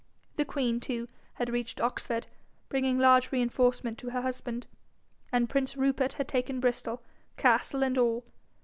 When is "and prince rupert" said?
5.31-6.13